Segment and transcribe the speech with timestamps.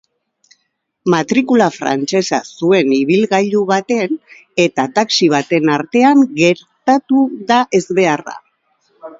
[1.13, 4.17] Matrikula frantzesa zuen ibilgailu baten
[4.65, 8.39] eta taxi baten artean geratatu da ezbeharra.